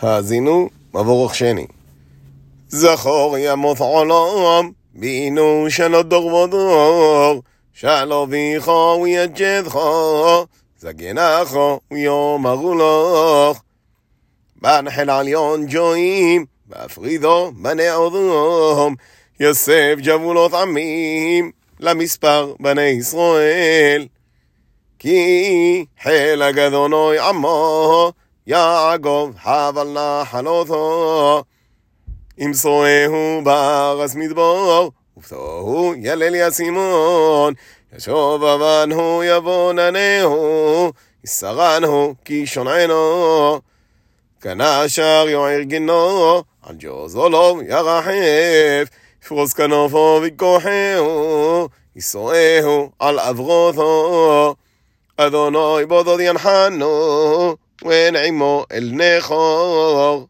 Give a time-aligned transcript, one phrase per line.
[0.00, 1.66] האזינו, מבורך שני.
[2.68, 10.46] זכור ימות עולם, בינו שנות דור ודור, שלא ביכו ויג'דכו,
[10.78, 13.60] זגנכו ויאמרו לך.
[14.62, 18.94] בנחל עליון ג'ועים, בהפרידו בני עודום,
[19.40, 21.50] יוסף ג'בולות עמים,
[21.80, 24.06] למספר בני ישראל.
[24.98, 28.12] כי חיל הגדונוי עמו,
[28.46, 31.42] יעקב חבל נחלותו.
[32.38, 37.54] ימסורהו בארץ מדבור, ופתוהו ילל ישימון.
[37.96, 40.92] ישוב אבנו יבוננהו,
[41.24, 43.60] יסרנו כי שונענו.
[44.38, 48.88] קנה שר יוער גינו, על ג'וזולו ירחף,
[49.22, 54.54] יפרוס כנופו וכוחהו, ישואהו על עברותו.
[55.16, 60.27] אדוני בודד ינחנו, ונעמו אל נכור.